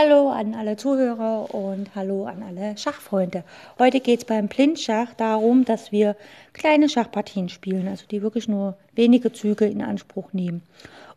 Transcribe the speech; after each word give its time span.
Hallo 0.00 0.28
an 0.28 0.54
alle 0.54 0.76
Zuhörer 0.76 1.52
und 1.52 1.92
hallo 1.96 2.26
an 2.26 2.44
alle 2.44 2.78
Schachfreunde. 2.78 3.42
Heute 3.80 3.98
geht 3.98 4.20
es 4.20 4.24
beim 4.24 4.46
Blindschach 4.46 5.12
darum, 5.14 5.64
dass 5.64 5.90
wir 5.90 6.14
kleine 6.52 6.88
Schachpartien 6.88 7.48
spielen, 7.48 7.88
also 7.88 8.06
die 8.08 8.22
wirklich 8.22 8.46
nur 8.46 8.76
wenige 8.94 9.32
Züge 9.32 9.64
in 9.66 9.82
Anspruch 9.82 10.32
nehmen. 10.32 10.62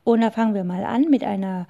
Und 0.03 0.21
da 0.21 0.31
fangen 0.31 0.55
wir 0.55 0.63
mal 0.63 0.83
an 0.83 1.11
mit 1.11 1.23
einer 1.23 1.67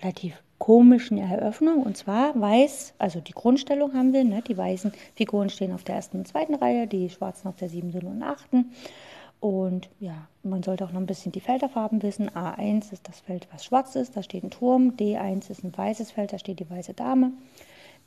relativ 0.00 0.42
komischen 0.58 1.16
Eröffnung. 1.16 1.84
Und 1.84 1.96
zwar 1.96 2.32
weiß, 2.34 2.94
also 2.98 3.20
die 3.20 3.34
Grundstellung 3.34 3.94
haben 3.94 4.12
wir, 4.12 4.24
ne? 4.24 4.42
die 4.42 4.58
weißen 4.58 4.92
Figuren 5.14 5.48
stehen 5.48 5.72
auf 5.72 5.84
der 5.84 5.94
ersten 5.94 6.18
und 6.18 6.26
zweiten 6.26 6.56
Reihe, 6.56 6.88
die 6.88 7.08
schwarzen 7.08 7.46
auf 7.46 7.56
der 7.56 7.68
siebten 7.68 8.04
und 8.04 8.24
achten. 8.24 8.72
Und 9.42 9.90
ja, 9.98 10.28
man 10.44 10.62
sollte 10.62 10.84
auch 10.84 10.92
noch 10.92 11.00
ein 11.00 11.06
bisschen 11.06 11.32
die 11.32 11.40
Felderfarben 11.40 12.00
wissen. 12.04 12.30
A1 12.30 12.92
ist 12.92 13.08
das 13.08 13.18
Feld, 13.18 13.48
was 13.50 13.64
schwarz 13.64 13.96
ist, 13.96 14.16
da 14.16 14.22
steht 14.22 14.44
ein 14.44 14.52
Turm. 14.52 14.90
D1 14.90 15.50
ist 15.50 15.64
ein 15.64 15.76
weißes 15.76 16.12
Feld, 16.12 16.32
da 16.32 16.38
steht 16.38 16.60
die 16.60 16.70
weiße 16.70 16.94
Dame. 16.94 17.32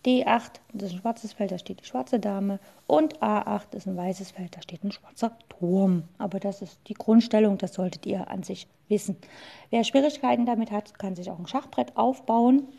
D8 0.06 0.52
das 0.72 0.92
ist 0.92 0.95
ein 0.95 1.02
schwarzes 1.02 1.34
Feld, 1.34 1.52
da 1.52 1.58
steht 1.58 1.82
die 1.82 1.86
schwarze 1.86 2.22
Dame. 2.22 2.59
Und 2.88 3.22
A8 3.22 3.76
ist 3.76 3.86
ein 3.86 3.98
weißes 3.98 4.32
Feld, 4.32 4.56
da 4.56 4.62
steht 4.62 4.86
ein 4.86 4.94
schwarzer 4.94 5.38
Turm. 5.50 6.04
Aber 6.20 6.40
das 6.40 6.62
ist 6.62 6.80
die 6.88 6.94
Grundstellung, 6.94 7.58
das 7.58 7.73
solltet 7.73 8.06
ihr 8.06 8.31
an 8.31 8.44
sich 8.44 8.70
wissen. 8.88 9.17
Wer 9.72 9.84
Schwierigkeiten 9.84 10.45
damit 10.45 10.72
hat, 10.72 10.98
kann 10.98 11.17
sich 11.17 11.30
auch 11.30 11.40
ein 11.40 11.48
Schachbrett 11.48 11.98
aufbauen. 11.98 12.70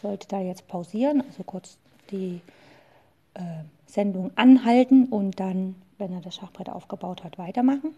Sollte 0.00 0.26
da 0.26 0.40
jetzt 0.40 0.68
pausieren, 0.68 1.20
also 1.20 1.42
kurz 1.42 1.76
die 2.10 2.40
äh, 3.34 3.42
Sendung 3.86 4.30
anhalten 4.36 5.06
und 5.06 5.40
dann, 5.40 5.76
wenn 5.98 6.12
er 6.12 6.20
das 6.20 6.36
Schachbrett 6.36 6.68
aufgebaut 6.68 7.24
hat, 7.24 7.38
weitermachen. 7.38 7.94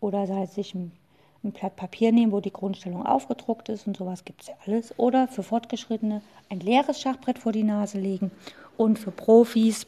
Oder 0.00 0.26
sei 0.26 0.46
sich 0.46 0.74
ein, 0.74 0.92
ein 1.42 1.52
Blatt 1.52 1.76
Papier 1.76 2.12
nehmen, 2.12 2.32
wo 2.32 2.40
die 2.40 2.52
Grundstellung 2.52 3.04
aufgedruckt 3.04 3.68
ist 3.68 3.86
und 3.86 3.96
sowas 3.96 4.24
gibt 4.24 4.42
es 4.42 4.48
ja 4.48 4.54
alles. 4.66 4.98
Oder 4.98 5.28
für 5.28 5.42
Fortgeschrittene 5.42 6.22
ein 6.48 6.60
leeres 6.60 7.00
Schachbrett 7.00 7.38
vor 7.38 7.52
die 7.52 7.64
Nase 7.64 7.98
legen 7.98 8.30
und 8.76 8.98
für 8.98 9.10
Profis 9.10 9.86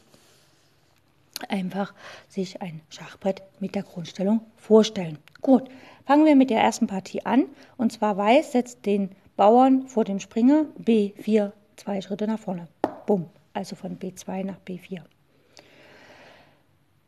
einfach 1.49 1.93
sich 2.29 2.61
ein 2.61 2.81
Schachbrett 2.89 3.41
mit 3.59 3.75
der 3.75 3.83
Grundstellung 3.83 4.41
vorstellen. 4.57 5.17
Gut, 5.41 5.69
fangen 6.05 6.25
wir 6.25 6.35
mit 6.35 6.49
der 6.49 6.61
ersten 6.61 6.87
Partie 6.87 7.25
an. 7.25 7.45
Und 7.77 7.91
zwar 7.91 8.17
Weiß 8.17 8.53
setzt 8.53 8.85
den 8.85 9.11
Bauern 9.35 9.87
vor 9.87 10.05
dem 10.05 10.19
Springer 10.19 10.65
B4 10.81 11.51
zwei 11.75 12.01
Schritte 12.01 12.27
nach 12.27 12.39
vorne. 12.39 12.67
Bumm, 13.05 13.25
also 13.53 13.75
von 13.75 13.99
B2 13.99 14.43
nach 14.43 14.57
B4. 14.65 15.01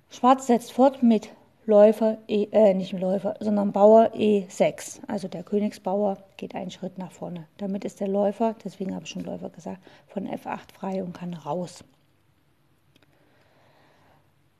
Schwarz 0.09 0.47
setzt 0.47 0.71
fort 0.71 1.03
mit 1.03 1.29
Läufer, 1.65 2.17
e, 2.29 2.47
äh, 2.51 2.73
nicht 2.73 2.93
Läufer, 2.93 3.35
sondern 3.41 3.73
Bauer 3.73 4.13
E6. 4.13 5.01
Also 5.07 5.27
der 5.27 5.43
Königsbauer 5.43 6.17
geht 6.37 6.55
einen 6.55 6.71
Schritt 6.71 6.97
nach 6.97 7.11
vorne. 7.11 7.45
Damit 7.57 7.83
ist 7.83 7.99
der 7.99 8.07
Läufer, 8.07 8.55
deswegen 8.63 8.95
habe 8.95 9.03
ich 9.03 9.11
schon 9.11 9.25
Läufer 9.25 9.49
gesagt, 9.49 9.81
von 10.07 10.27
F8 10.27 10.71
frei 10.73 11.03
und 11.03 11.13
kann 11.13 11.33
raus. 11.33 11.83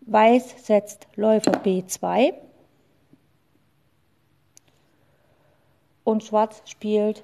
Weiß 0.02 0.66
setzt 0.66 1.08
Läufer 1.16 1.52
B2 1.52 2.34
und 6.04 6.24
Schwarz 6.24 6.62
spielt 6.66 7.24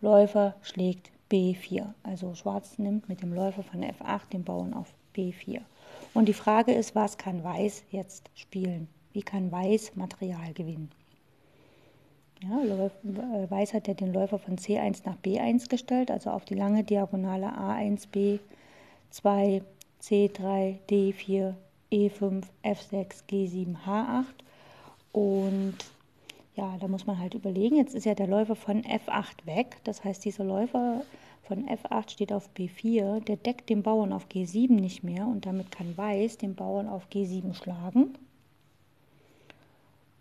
Läufer 0.00 0.54
schlägt 0.62 1.10
B4. 1.30 1.92
Also 2.04 2.34
Schwarz 2.34 2.78
nimmt 2.78 3.08
mit 3.08 3.22
dem 3.22 3.32
Läufer 3.32 3.64
von 3.64 3.82
F8 3.82 4.30
den 4.32 4.44
Bauern 4.44 4.74
auf 4.74 4.94
B4. 5.16 5.60
Und 6.14 6.26
die 6.26 6.32
Frage 6.32 6.72
ist, 6.72 6.94
was 6.94 7.18
kann 7.18 7.42
Weiß 7.42 7.84
jetzt 7.90 8.30
spielen? 8.34 8.88
Wie 9.12 9.22
kann 9.22 9.50
Weiß 9.50 9.96
Material 9.96 10.52
gewinnen? 10.54 10.90
Ja, 12.42 12.62
äh, 12.62 13.50
Weiß 13.50 13.74
hat 13.74 13.88
ja 13.88 13.94
den 13.94 14.12
Läufer 14.12 14.38
von 14.38 14.56
C1 14.56 15.02
nach 15.04 15.16
B1 15.18 15.68
gestellt, 15.68 16.10
also 16.10 16.30
auf 16.30 16.44
die 16.44 16.54
lange 16.54 16.84
Diagonale 16.84 17.46
A1, 17.46 18.08
B2, 18.12 19.62
C3, 20.02 20.76
D4, 20.88 21.54
E5, 21.90 22.44
F6, 22.62 23.24
G7, 23.28 23.76
H8. 23.86 24.24
Und 25.12 25.76
ja, 26.54 26.76
da 26.78 26.88
muss 26.88 27.06
man 27.06 27.18
halt 27.18 27.34
überlegen, 27.34 27.76
jetzt 27.76 27.94
ist 27.94 28.06
ja 28.06 28.14
der 28.14 28.26
Läufer 28.26 28.54
von 28.54 28.82
F8 28.82 29.46
weg. 29.46 29.78
Das 29.84 30.04
heißt, 30.04 30.24
dieser 30.24 30.44
Läufer 30.44 31.02
von 31.46 31.68
F8 31.68 32.10
steht 32.10 32.32
auf 32.32 32.48
B4, 32.56 33.20
der 33.20 33.36
deckt 33.36 33.68
den 33.68 33.82
Bauern 33.82 34.12
auf 34.12 34.26
G7 34.28 34.72
nicht 34.72 35.04
mehr 35.04 35.26
und 35.26 35.46
damit 35.46 35.70
kann 35.70 35.96
Weiß 35.96 36.38
den 36.38 36.54
Bauern 36.54 36.88
auf 36.88 37.06
G7 37.12 37.54
schlagen. 37.54 38.14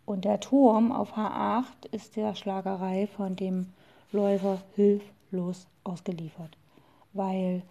Und 0.06 0.26
der 0.26 0.40
Turm 0.40 0.92
auf 0.92 1.16
H8 1.16 1.88
ist 1.92 2.18
der 2.18 2.36
Schlagerei 2.36 3.08
von 3.08 3.36
dem 3.36 3.68
Läufer 4.12 4.62
hilflos 4.76 5.68
ausgeliefert, 5.84 6.58
weil 7.14 7.64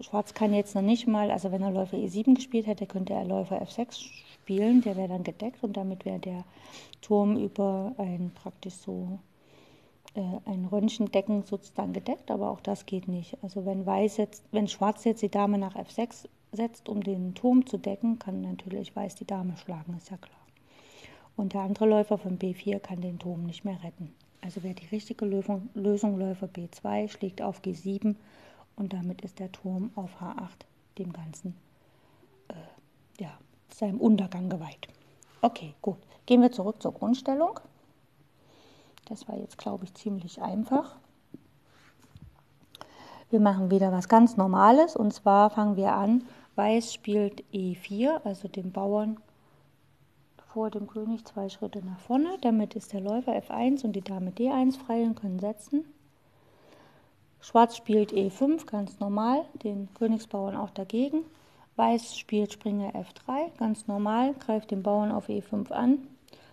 Schwarz 0.00 0.34
kann 0.34 0.52
jetzt 0.52 0.74
noch 0.74 0.82
nicht 0.82 1.06
mal, 1.06 1.30
also 1.30 1.52
wenn 1.52 1.62
er 1.62 1.70
Läufer 1.70 1.96
E7 1.96 2.34
gespielt 2.34 2.66
hätte, 2.66 2.86
könnte 2.86 3.12
er 3.12 3.24
Läufer 3.24 3.62
F6 3.62 4.10
spielen, 4.32 4.80
der 4.82 4.96
wäre 4.96 5.08
dann 5.08 5.24
gedeckt 5.24 5.62
und 5.62 5.76
damit 5.76 6.04
wäre 6.04 6.18
der 6.18 6.44
Turm 7.02 7.36
über 7.36 7.94
ein 7.98 8.32
praktisch 8.34 8.74
so 8.74 9.18
ein 10.14 10.66
Röntgendecken 10.66 11.44
sozusagen 11.44 11.92
gedeckt, 11.92 12.30
aber 12.30 12.50
auch 12.50 12.60
das 12.60 12.86
geht 12.86 13.08
nicht. 13.08 13.36
Also 13.42 13.64
wenn, 13.64 13.86
Weiß 13.86 14.16
jetzt, 14.16 14.42
wenn 14.50 14.68
Schwarz 14.68 15.04
jetzt 15.04 15.22
die 15.22 15.30
Dame 15.30 15.58
nach 15.58 15.76
F6 15.76 16.26
setzt, 16.52 16.88
um 16.88 17.02
den 17.02 17.34
Turm 17.34 17.66
zu 17.66 17.78
decken, 17.78 18.18
kann 18.18 18.40
natürlich 18.40 18.94
Weiß 18.96 19.14
die 19.14 19.26
Dame 19.26 19.56
schlagen, 19.56 19.94
ist 19.96 20.10
ja 20.10 20.16
klar. 20.16 20.36
Und 21.36 21.54
der 21.54 21.62
andere 21.62 21.86
Läufer 21.86 22.18
von 22.18 22.38
B4 22.38 22.80
kann 22.80 23.00
den 23.00 23.18
Turm 23.18 23.44
nicht 23.44 23.64
mehr 23.64 23.82
retten. 23.84 24.12
Also 24.42 24.62
wäre 24.62 24.74
die 24.74 24.86
richtige 24.86 25.24
Lösung, 25.24 25.68
Lösung 25.74 26.18
Läufer 26.18 26.46
B2, 26.46 27.08
schlägt 27.08 27.40
auf 27.42 27.60
G7 27.62 28.16
und 28.76 28.92
damit 28.92 29.20
ist 29.22 29.38
der 29.38 29.52
Turm 29.52 29.90
auf 29.94 30.20
H8 30.20 30.66
dem 30.98 31.12
Ganzen, 31.12 31.54
äh, 32.48 33.22
ja, 33.22 33.30
seinem 33.72 34.00
Untergang 34.00 34.48
geweiht. 34.48 34.88
Okay, 35.42 35.74
gut. 35.80 35.98
Gehen 36.26 36.42
wir 36.42 36.52
zurück 36.52 36.82
zur 36.82 36.92
Grundstellung. 36.92 37.60
Das 39.10 39.28
war 39.28 39.36
jetzt, 39.36 39.58
glaube 39.58 39.84
ich, 39.84 39.92
ziemlich 39.94 40.40
einfach. 40.40 40.96
Wir 43.28 43.40
machen 43.40 43.70
wieder 43.70 43.90
was 43.90 44.08
ganz 44.08 44.36
Normales 44.36 44.94
und 44.94 45.12
zwar 45.12 45.50
fangen 45.50 45.76
wir 45.76 45.92
an. 45.94 46.24
Weiß 46.54 46.94
spielt 46.94 47.42
E4, 47.52 48.22
also 48.24 48.46
den 48.46 48.70
Bauern 48.70 49.18
vor 50.52 50.70
dem 50.70 50.86
König 50.86 51.24
zwei 51.24 51.48
Schritte 51.48 51.84
nach 51.84 51.98
vorne. 51.98 52.38
Damit 52.40 52.74
ist 52.74 52.92
der 52.92 53.00
Läufer 53.00 53.32
F1 53.32 53.84
und 53.84 53.94
die 53.94 54.00
Dame 54.00 54.30
D1 54.30 54.78
frei 54.78 55.02
und 55.02 55.16
können 55.16 55.40
setzen. 55.40 55.84
Schwarz 57.40 57.76
spielt 57.76 58.12
E5, 58.12 58.64
ganz 58.66 59.00
normal, 59.00 59.44
den 59.64 59.88
Königsbauern 59.94 60.56
auch 60.56 60.70
dagegen. 60.70 61.24
Weiß 61.74 62.16
spielt 62.16 62.52
Springer 62.52 62.92
F3, 62.92 63.56
ganz 63.58 63.88
normal, 63.88 64.34
greift 64.34 64.70
den 64.70 64.84
Bauern 64.84 65.10
auf 65.10 65.28
E5 65.28 65.72
an. 65.72 66.06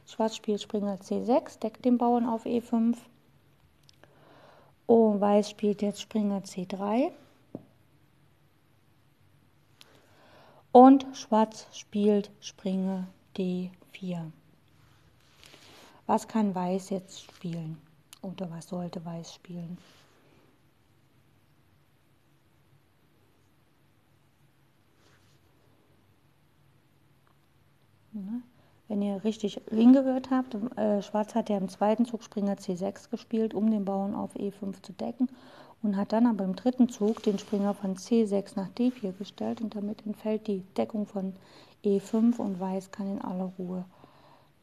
Schwarz 0.07 0.37
spielt 0.37 0.61
Springer 0.61 0.95
C6, 0.95 1.59
deckt 1.59 1.83
den 1.83 1.97
Bauern 1.97 2.25
auf 2.25 2.45
E5. 2.45 2.95
Und 4.85 5.19
Weiß 5.19 5.49
spielt 5.49 5.81
jetzt 5.81 6.01
Springer 6.01 6.39
C3. 6.39 7.11
Und 10.71 11.05
Schwarz 11.13 11.67
spielt 11.73 12.31
Springer 12.39 13.07
D4. 13.35 14.31
Was 16.05 16.27
kann 16.27 16.55
Weiß 16.55 16.89
jetzt 16.89 17.23
spielen? 17.23 17.81
Oder 18.21 18.49
was 18.49 18.69
sollte 18.69 19.03
Weiß 19.03 19.33
spielen? 19.33 19.77
Ne? 28.13 28.41
Wenn 28.87 29.01
ihr 29.01 29.23
richtig 29.23 29.61
hingehört 29.69 30.31
habt, 30.31 30.55
äh, 30.77 31.01
Schwarz 31.01 31.35
hat 31.35 31.49
ja 31.49 31.57
im 31.57 31.67
zweiten 31.67 32.05
Zug 32.05 32.23
Springer 32.23 32.55
C6 32.55 33.09
gespielt, 33.09 33.53
um 33.53 33.69
den 33.69 33.83
Bauern 33.83 34.15
auf 34.15 34.35
E5 34.35 34.81
zu 34.81 34.93
decken 34.93 35.27
und 35.83 35.97
hat 35.97 36.13
dann 36.13 36.25
aber 36.25 36.45
im 36.45 36.55
dritten 36.55 36.89
Zug 36.89 37.21
den 37.23 37.37
Springer 37.37 37.73
von 37.73 37.95
C6 37.97 38.53
nach 38.55 38.69
D4 38.69 39.11
gestellt 39.13 39.61
und 39.61 39.75
damit 39.75 40.05
entfällt 40.05 40.47
die 40.47 40.61
Deckung 40.77 41.05
von 41.05 41.33
E5 41.83 42.37
und 42.37 42.59
Weiß 42.59 42.91
kann 42.91 43.11
in 43.11 43.21
aller 43.21 43.51
Ruhe 43.59 43.85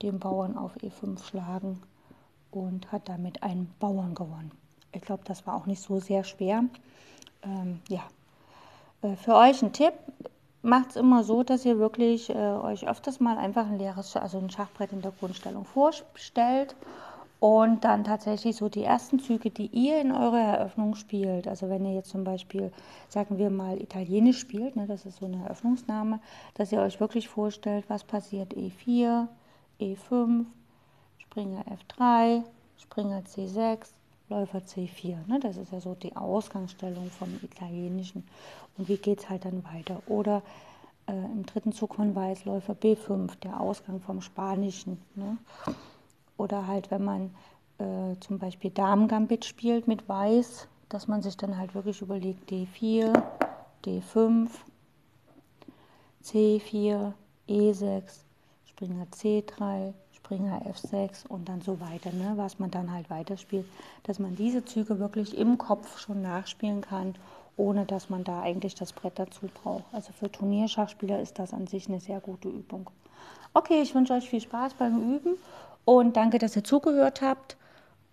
den 0.03 0.19
Bauern 0.19 0.56
auf 0.56 0.77
E5 0.79 1.23
schlagen 1.23 1.81
und 2.50 2.91
hat 2.93 3.09
damit 3.09 3.43
einen 3.43 3.73
Bauern 3.79 4.15
gewonnen. 4.15 4.53
Ich 4.93 5.03
glaube, 5.03 5.23
das 5.25 5.47
war 5.47 5.56
auch 5.56 5.67
nicht 5.67 5.82
so 5.82 6.00
sehr 6.00 6.25
schwer. 6.25 6.65
Ähm, 7.43 7.81
ja, 7.88 8.03
äh, 9.03 9.17
für 9.17 9.35
euch 9.35 9.62
ein 9.62 9.73
Tipp, 9.73 9.93
macht 10.65 10.91
es 10.91 10.97
immer 10.97 11.25
so, 11.25 11.43
dass 11.43 11.65
ihr 11.65 11.79
wirklich 11.79 12.31
äh, 12.31 12.35
euch 12.35 12.89
öfters 12.89 13.21
mal 13.21 13.37
einfach 13.37 13.67
ein 13.67 13.79
leeres, 13.79 14.17
also 14.17 14.39
ein 14.39 14.51
Schachbrett 14.51 14.93
in 14.93 15.03
der 15.03 15.13
Grundstellung 15.13 15.65
vorstellt 15.65 16.75
und 17.39 17.85
dann 17.85 18.05
tatsächlich 18.05 18.57
so 18.57 18.71
die 18.71 18.85
ersten 18.85 19.19
Züge, 19.19 19.51
die 19.51 19.67
ihr 19.67 20.01
in 20.01 20.13
eurer 20.13 20.41
Eröffnung 20.41 20.95
spielt. 20.95 21.47
Also 21.47 21.69
wenn 21.69 21.85
ihr 21.85 21.93
jetzt 21.93 22.09
zum 22.09 22.25
Beispiel, 22.25 22.73
sagen 23.11 23.37
wir 23.37 23.51
mal, 23.51 23.79
Italienisch 23.81 24.39
spielt, 24.39 24.77
ne, 24.77 24.87
das 24.87 25.05
ist 25.05 25.19
so 25.19 25.27
eine 25.27 25.45
Eröffnungsname, 25.45 26.21
dass 26.55 26.73
ihr 26.73 26.81
euch 26.81 26.99
wirklich 27.01 27.29
vorstellt, 27.29 27.85
was 27.89 28.03
passiert 28.03 28.55
E4, 28.55 29.29
E5, 29.79 30.47
Springer 31.19 31.65
F3, 31.67 32.45
Springer 32.79 33.21
C6, 33.21 33.89
Läufer 34.29 34.59
C4. 34.59 35.26
Ne? 35.26 35.41
Das 35.41 35.56
ist 35.56 35.73
ja 35.73 35.81
so 35.81 35.94
die 35.94 36.17
Ausgangsstellung 36.17 37.11
vom 37.11 37.29
Italienischen. 37.43 38.26
Und 38.76 38.88
wie 38.88 38.97
geht 38.97 39.21
es 39.21 39.29
halt 39.29 39.44
dann 39.44 39.65
weiter? 39.65 40.03
Oder 40.06 40.43
äh, 41.06 41.12
im 41.12 41.44
dritten 41.44 41.73
Zug 41.73 41.97
von 41.97 42.15
Weiß 42.15 42.44
Läufer 42.44 42.75
B5, 42.75 43.38
der 43.41 43.61
Ausgang 43.61 44.00
vom 44.00 44.21
Spanischen. 44.21 45.00
Ne? 45.15 45.37
Oder 46.37 46.67
halt, 46.67 46.91
wenn 46.91 47.05
man 47.05 47.35
äh, 47.79 48.19
zum 48.21 48.38
Beispiel 48.38 48.71
Damen-Gambit 48.71 49.44
spielt 49.44 49.87
mit 49.87 50.09
Weiß, 50.09 50.69
dass 50.88 51.09
man 51.09 51.23
sich 51.23 51.37
dann 51.37 51.59
halt 51.59 51.75
wirklich 51.75 52.00
überlegt, 52.00 52.50
D4, 52.50 53.12
D5, 53.85 54.49
C4, 56.25 57.12
E6, 57.49 58.03
Springer 58.65 59.06
C3, 59.06 59.93
Springer 60.25 60.62
F6 60.62 61.26
und 61.29 61.49
dann 61.50 61.61
so 61.61 61.81
weiter, 61.81 62.11
ne, 62.11 62.32
was 62.37 62.59
man 62.59 62.71
dann 62.71 62.91
halt 62.91 63.11
weiterspielt, 63.11 63.67
dass 64.05 64.19
man 64.19 64.35
diese 64.37 64.65
Züge 64.65 64.99
wirklich 64.99 65.37
im 65.37 65.59
Kopf 65.59 65.99
schon 65.99 66.23
nachspielen 66.23 66.81
kann, 66.81 67.15
ohne 67.59 67.85
dass 67.85 68.09
man 68.09 68.25
da 68.25 68.41
eigentlich 68.41 68.75
das 68.75 68.94
Brett 68.94 69.19
dazu 69.19 69.49
braucht. 69.62 69.85
Also 69.93 70.12
für 70.12 70.32
Turnierschachspieler 70.32 71.21
ist 71.21 71.38
das 71.38 71.53
an 71.53 71.67
sich 71.67 71.88
eine 71.88 72.00
sehr 72.00 72.21
gute 72.21 72.49
Übung. 72.49 72.88
Okay, 73.53 73.82
ich 73.82 73.94
wünsche 73.94 74.15
euch 74.15 74.29
viel 74.29 74.41
Spaß 74.41 74.75
beim 74.75 75.15
Üben 75.15 75.35
und 75.85 76.17
danke, 76.17 76.38
dass 76.38 76.56
ihr 76.56 76.65
zugehört 76.65 77.20
habt. 77.20 77.59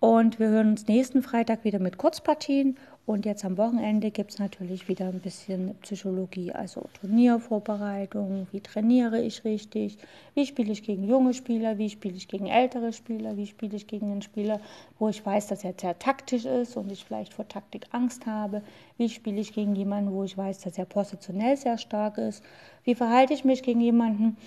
Und 0.02 0.38
wir 0.40 0.50
hören 0.50 0.72
uns 0.72 0.88
nächsten 0.88 1.22
Freitag 1.22 1.64
wieder 1.64 1.80
mit 1.80 1.98
Kurzpartien 1.98 2.78
und 3.08 3.26
jetzt 3.26 3.44
am 3.44 3.58
Wochenende 3.58 4.12
gibt 4.12 4.32
es 4.32 4.40
natürlich 4.40 4.88
wieder 4.88 5.08
ein 5.08 5.20
bisschen 5.20 5.76
Psychologie, 5.82 6.52
also 6.52 6.86
Turniervorbereitung, 7.00 8.48
wie 8.52 8.62
trainiere 8.62 9.20
ich 9.20 9.44
richtig, 9.44 9.98
wie 10.36 10.46
spiele 10.46 10.72
ich 10.72 10.84
gegen 10.84 11.04
junge 11.04 11.34
Spieler, 11.34 11.80
wie 11.80 11.90
spiele 11.90 12.16
ich 12.16 12.28
gegen 12.28 12.46
ältere 12.46 12.94
Spieler, 12.94 13.36
wie 13.38 13.48
spiele 13.48 13.76
ich 13.76 13.88
gegen 13.88 14.12
einen 14.12 14.22
Spieler, 14.22 14.62
wo 15.00 15.10
ich 15.10 15.26
weiß, 15.26 15.48
dass 15.48 15.64
er 15.64 15.74
sehr 15.80 15.98
taktisch 15.98 16.46
ist 16.46 16.78
und 16.78 16.92
ich 16.92 17.04
vielleicht 17.04 17.34
vor 17.34 17.48
Taktik 17.48 17.88
Angst 17.92 18.28
habe, 18.28 18.62
wie 18.98 19.10
spiele 19.10 19.42
ich 19.42 19.54
gegen 19.54 19.76
jemanden, 19.76 20.14
wo 20.14 20.24
ich 20.24 20.38
weiß, 20.38 20.60
dass 20.60 20.78
er 20.78 20.86
positionell 20.86 21.58
sehr 21.58 21.80
stark 21.80 22.20
ist, 22.20 22.44
wie 22.84 22.96
verhalte 22.96 23.34
ich 23.34 23.44
mich 23.44 23.64
gegen 23.64 23.82
jemanden, 23.82 24.38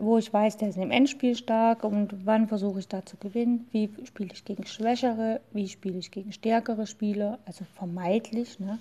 wo 0.00 0.18
ich 0.18 0.32
weiß, 0.32 0.56
der 0.58 0.68
ist 0.68 0.78
im 0.78 0.90
Endspiel 0.90 1.34
stark 1.34 1.84
und 1.84 2.26
wann 2.26 2.48
versuche 2.48 2.78
ich 2.78 2.88
da 2.88 3.04
zu 3.04 3.16
gewinnen, 3.16 3.66
wie 3.72 3.90
spiele 4.04 4.30
ich 4.32 4.44
gegen 4.44 4.66
Schwächere, 4.66 5.40
wie 5.52 5.68
spiele 5.68 5.98
ich 5.98 6.10
gegen 6.10 6.32
stärkere 6.32 6.86
Spieler, 6.86 7.38
also 7.46 7.64
vermeidlich. 7.74 8.60
Ne? 8.60 8.78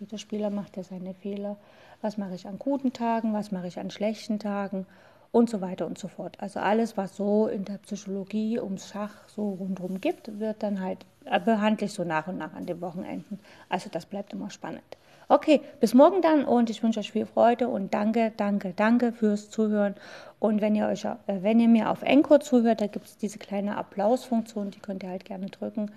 Jeder 0.00 0.18
Spieler 0.18 0.50
macht 0.50 0.76
ja 0.76 0.82
seine 0.82 1.14
Fehler. 1.14 1.56
Was 2.00 2.16
mache 2.16 2.34
ich 2.34 2.46
an 2.46 2.58
guten 2.58 2.92
Tagen, 2.92 3.32
was 3.32 3.50
mache 3.50 3.66
ich 3.66 3.78
an 3.78 3.90
schlechten 3.90 4.38
Tagen 4.38 4.86
und 5.32 5.50
so 5.50 5.60
weiter 5.60 5.86
und 5.86 5.98
so 5.98 6.08
fort. 6.08 6.36
Also 6.40 6.60
alles, 6.60 6.96
was 6.96 7.16
so 7.16 7.48
in 7.48 7.64
der 7.64 7.78
Psychologie 7.78 8.60
ums 8.60 8.88
Schach 8.88 9.28
so 9.28 9.50
rundherum 9.50 10.00
gibt, 10.00 10.38
wird 10.38 10.62
dann 10.62 10.80
halt 10.80 11.04
behandle 11.44 11.86
ich 11.86 11.92
so 11.92 12.04
nach 12.04 12.26
und 12.28 12.38
nach 12.38 12.54
an 12.54 12.66
den 12.66 12.80
Wochenenden. 12.80 13.38
Also 13.68 13.90
das 13.90 14.06
bleibt 14.06 14.32
immer 14.32 14.50
spannend. 14.50 14.96
Okay, 15.30 15.60
bis 15.78 15.92
morgen 15.92 16.22
dann 16.22 16.46
und 16.46 16.70
ich 16.70 16.82
wünsche 16.82 17.00
euch 17.00 17.12
viel 17.12 17.26
Freude 17.26 17.68
und 17.68 17.92
danke, 17.92 18.32
danke, 18.38 18.72
danke 18.74 19.12
fürs 19.12 19.50
Zuhören. 19.50 19.94
Und 20.38 20.62
wenn 20.62 20.74
ihr 20.74 20.86
euch, 20.86 21.04
äh, 21.04 21.16
wenn 21.26 21.60
ihr 21.60 21.68
mir 21.68 21.90
auf 21.90 22.02
Encore 22.02 22.40
zuhört, 22.40 22.80
da 22.80 22.86
gibt 22.86 23.04
es 23.04 23.18
diese 23.18 23.38
kleine 23.38 23.76
Applausfunktion, 23.76 24.70
die 24.70 24.80
könnt 24.80 25.02
ihr 25.02 25.10
halt 25.10 25.26
gerne 25.26 25.50
drücken. 25.50 25.90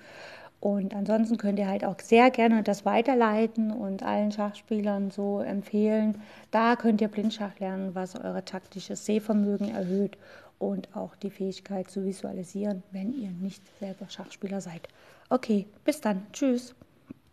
Und 0.59 0.93
ansonsten 0.93 1.37
könnt 1.37 1.59
ihr 1.59 1.67
halt 1.67 1.85
auch 1.85 1.97
sehr 2.01 2.29
gerne 2.29 2.61
das 2.61 2.85
weiterleiten 2.85 3.71
und 3.71 4.03
allen 4.03 4.33
Schachspielern 4.33 5.11
so 5.11 5.39
empfehlen. 5.39 6.21
Da 6.51 6.75
könnt 6.75 6.99
ihr 6.99 7.07
Blindschach 7.07 7.57
lernen, 7.59 7.95
was 7.95 8.15
euer 8.15 8.43
taktisches 8.43 9.05
Sehvermögen 9.05 9.69
erhöht 9.73 10.17
und 10.59 10.89
auch 10.93 11.15
die 11.15 11.31
Fähigkeit 11.31 11.89
zu 11.89 12.05
visualisieren, 12.05 12.83
wenn 12.91 13.13
ihr 13.13 13.31
nicht 13.31 13.63
selber 13.79 14.09
Schachspieler 14.09 14.59
seid. 14.59 14.89
Okay, 15.29 15.67
bis 15.85 16.01
dann. 16.01 16.27
Tschüss. 16.33 16.75